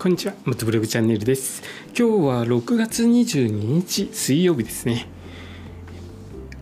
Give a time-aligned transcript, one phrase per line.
[0.00, 1.62] こんにちは、元ブログチャンネルです。
[1.88, 5.06] 今日は6月22日水曜日ですね。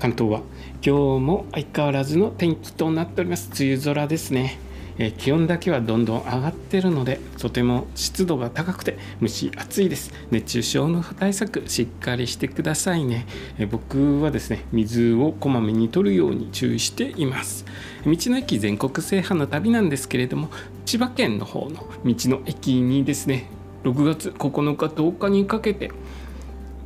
[0.01, 0.41] 関東は
[0.85, 3.53] 今日も相変わらずの天気となっております。
[3.57, 4.59] 梅雨空ですね。
[4.99, 13.25] え気温だけはどんどん上がってるのでとても湿度が高くて蒸し暑いです熱中症の対策しっかりしてくださいね
[13.59, 17.65] え僕はですね水をこまめに取るように注意しています
[18.05, 20.51] 道の駅全国制覇の旅なんですけれども
[20.89, 23.51] 千葉県の方の道の駅にですね
[23.85, 25.93] 6月9日10日にかけて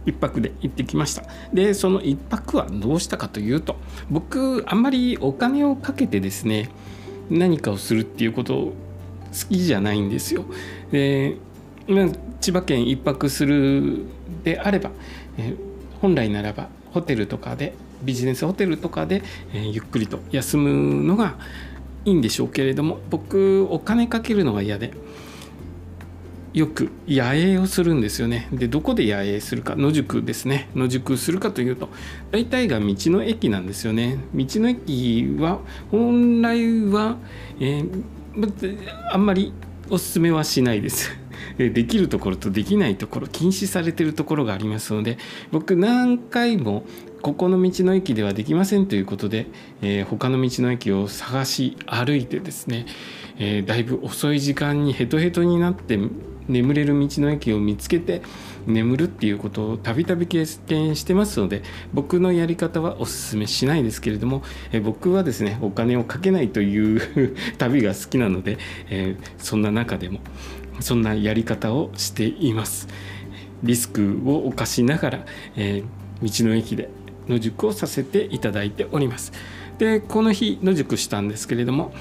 [0.07, 1.23] 1泊で行ってきました
[1.55, 3.77] でその1泊はどうしたかというと
[4.11, 6.69] 僕あんまりお金をかけてですね
[7.31, 8.73] 何かをするっていうこと好
[9.49, 10.47] きじゃないんですよ。
[10.91, 11.37] で
[12.41, 14.05] 千葉県1泊する
[14.43, 14.91] であれば、
[15.39, 15.55] え
[16.01, 19.23] 本来ならばホテルとかでビジネスホテルとかで、
[19.55, 21.37] えゆっくりと休むのが
[22.05, 24.93] いいんでしょうけれども僕お金かけるのが嫌で
[26.53, 28.49] よく野営をするんですよね。
[28.53, 29.75] でどこで野営するか？
[29.75, 31.89] 野宿ですね野宿するかというと
[32.31, 34.19] 大体が道の駅なんですよね。
[34.35, 35.61] 道の駅は
[35.91, 37.17] 本来は、
[37.59, 38.05] えー、
[39.13, 39.55] あんまり
[39.89, 41.22] おすすめはしないです。
[41.59, 45.19] できるところとできないところ禁止されてるところがありますので
[45.51, 46.85] 僕何回も
[47.23, 49.47] ここの道の駅ではできませんということで、
[49.81, 52.87] えー、他の道の駅を探し歩いてですね、
[53.39, 55.99] えー、だいぶ遅い時間にヘトヘトになって
[56.49, 58.23] 眠れる道の駅を見つけて
[58.67, 64.43] 眠るっていうことをたびたび経験してますので僕のやり方はおすすめしないですけれども、
[64.73, 68.59] え僕はですねお金をかけないという 旅が好きなので、
[68.91, 70.21] えそんな中でも
[70.83, 72.89] そんなやり方をしています。
[73.63, 75.27] リスクを冒しながら、
[75.57, 75.83] え
[76.23, 76.91] 道の駅で
[77.29, 79.33] 野宿をさせていただいております。
[79.79, 81.93] でこの日野宿したんですけれども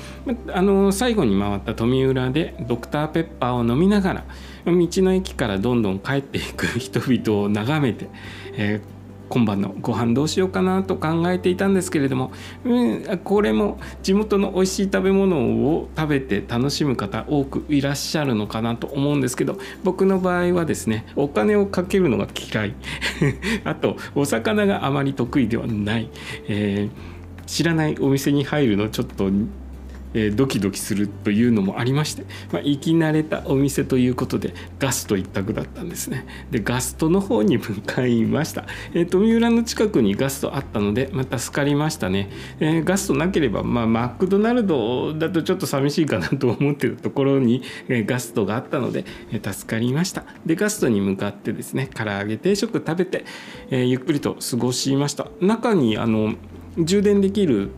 [0.53, 4.25] あの最後に回った富浦でドクターペッパーを飲みながら
[4.65, 8.09] 道の駅からどんどん帰っていく人々を眺めて、
[8.53, 9.00] えー
[9.31, 12.33] 今晩のご飯どうしようかなと考えていたんですけれども、
[12.65, 22.73] うん、これも地元の美味しい食べ物を食べて楽しむ方多くいらっしゃるのかなと思うんですけど僕の場合はですねお金をかけるのが嫌い。
[23.63, 26.09] あとお魚があまり得意ではない、
[26.49, 27.11] えー
[27.51, 29.29] 知らないお店に入るのちょっと
[30.13, 36.25] えー、ドキドキするというのもありまして、まあ、行き慣れたお店ということでガスト一択だったんですね。
[36.51, 42.29] でガストの方に向かいました、えー、富浦の近くにガストあったのでまた助かりましたね、
[42.59, 50.25] えー、ガストなければ、まあ、マクドナルドだとちょっと寂しいかなと思ってたところに、えー、ガストがあったので、えー、助かりました。
[50.45, 53.25] でガストに向かってですね唐揚げ定食食べて、
[53.69, 55.27] えー、ゆっくりと過ごしました。
[55.39, 56.35] 中にあの
[56.77, 57.71] 充電できる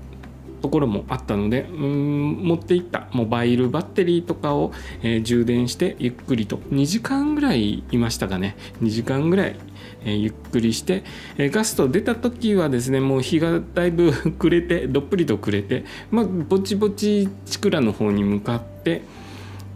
[0.63, 9.57] ところもあったのでうん持っていったモバイルバッテリーとかを、えー、充電してゆっくりと2時間ぐらいいましたかね2時間ぐらい、
[10.06, 11.03] えー、ゆっくりして、
[11.38, 19.01] えー、ガスト出た時はですねもう日がだいぶ 暮れてどっぷりと暮れて、まあ、ぼちぼちチクラの方に向かって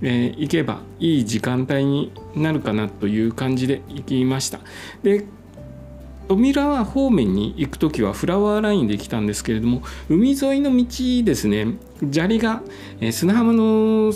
[0.02, 4.60] え、行けばいい時間帯になるかなという感じで行きました。
[5.02, 5.26] で
[6.28, 10.86] 富浦方面に行く時はフラワーラインで来たんですけれども海沿いの道
[11.24, 11.76] ですね
[12.12, 12.62] 砂利が、
[13.00, 14.12] え砂浜の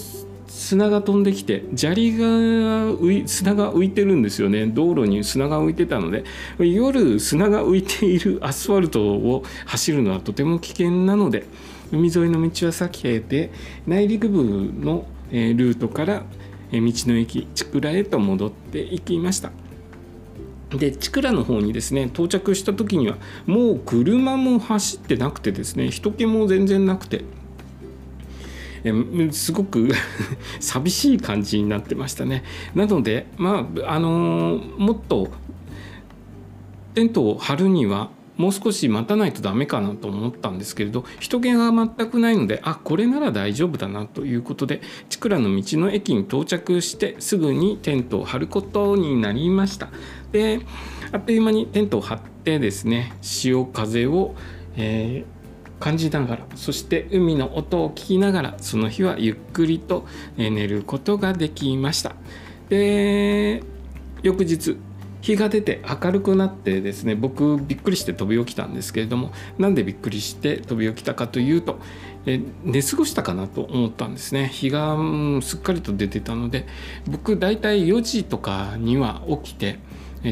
[0.48, 2.26] 砂が飛んできて砂利が
[3.26, 6.26] 砂が浮いてるんですよね道路に砂が浮いてたので
[6.60, 11.46] 夜砂が浮いている アスファルトを走るのはとても危険なので
[11.92, 13.52] 海沿いの道は避けて
[13.88, 16.26] 内陸部のルートから
[16.72, 19.52] 道の駅千倉へと戻っていきました。
[20.74, 27.26] で千倉の方にですね到着した時にはもう車も走ってなくてですね人気も全然なくて
[28.84, 29.90] えすごく
[30.60, 32.44] 寂しい感じになってましたね。
[32.74, 35.30] なのでまああのー、もっと
[36.96, 49.90] テントを張るにはもう少し待たないとダメかなと思ったんですけれど人気が全くないのであこれなら大丈夫だなということで千倉の道の駅に到着してすぐにテントを張ることになりました
[50.32, 50.62] で
[51.12, 54.36] あっという間にテントを張ってですね潮風を、
[54.76, 60.06] えー、感じながらそして海の音を聞きながらその日はゆっくりと
[60.38, 62.16] 寝ることができました。
[62.70, 63.64] で
[64.24, 64.78] 翌日
[65.22, 71.80] 日が出て明るくなってですね僕びっくりして飛び起きたんですけれどもなんでびっくりして飛び起きたかというと
[72.26, 74.48] 寝過ごしたかなと思ったんですね。
[74.48, 74.96] 日が、
[75.42, 76.68] すっかりと出てたので
[77.08, 79.80] 僕大体4時とかには起きて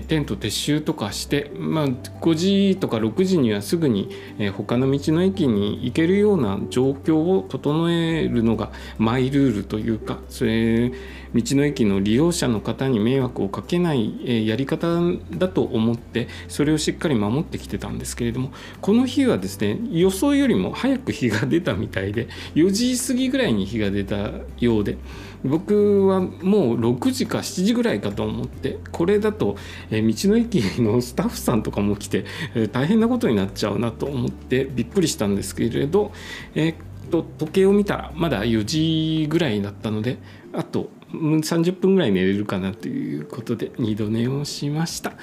[0.08, 4.10] テント撤収とかして、まあ、5時とか6時にはすぐに
[4.56, 10.96] 他の道の駅に行けるような状況を整えるのがマイルールというかそれ道
[11.34, 15.00] の駅の利用者の方に迷惑をかけないやり方
[15.32, 18.52] だと思ってそれをしっかり守ってきてたんですけれども
[18.82, 24.98] この日はですね予想よりも早く日が出たみたいで4時過ぎぐらいに日が出たようで
[25.44, 29.56] 僕はもう6時か7時ぐらいかと思ってこれだと
[29.90, 29.98] 道
[30.30, 32.26] の駅のスタッフさんとかも来て
[32.72, 36.12] 大変なことになっちゃうなと思ってびっくりしたんですけれど
[36.56, 36.76] え
[37.10, 40.18] と時計を見たらまだ4時ぐらいだったので
[40.54, 45.14] あと30分ぐらい寝れるかなということで二度寝をしました。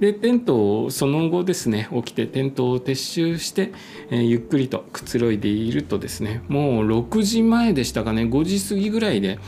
[0.00, 3.72] でテントをその後ですね起きてテントを撤収して、
[4.10, 9.38] えー、ゆっくりとくつろいでいるとですねもう6時前でしたかね5時過ぎぐらいで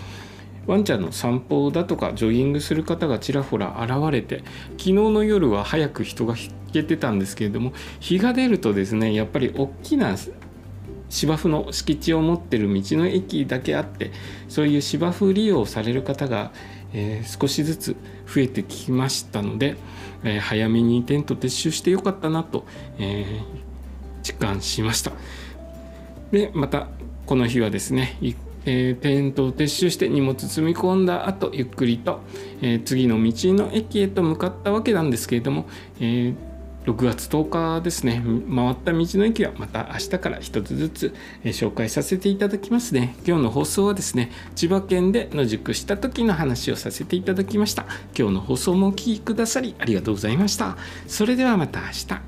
[0.69, 10.15] ワンちゃんの散歩だとかジョギングする方がちらほら現れて昨日の夜は早く人が引けてたんですけれども日が出るとですねやっぱり大きな
[11.09, 14.13] 芝生の敷地を持ってる道の駅だけあって
[14.51, 16.53] そういう芝生利用される方が、
[16.93, 19.77] えー、少しずつ増えてきましたので、
[20.23, 22.67] えー、早めにテント撤収してよかったなと、
[22.99, 23.43] えー、
[24.23, 25.13] 実感しました。
[26.31, 26.89] でまた
[27.25, 28.19] この日はですね
[28.71, 32.21] えー、テントを撤収して荷物積み込んだ後ゆっくりと、
[32.61, 35.67] えー、次の道の駅へと向かったわけなんですけれども、
[36.01, 36.49] えー
[36.85, 38.23] 6月10日ですね。
[38.49, 43.15] 回った道の駅はまた明日から一つずつ紹介させていただきますね。
[43.27, 47.85] 今日の放送はですね千葉県で野宿した時の話をさせていただきました。
[48.19, 50.79] 今日の放送もお聴きくださりありがとうございました。
[51.07, 51.87] それではまた明
[52.17, 52.28] 日。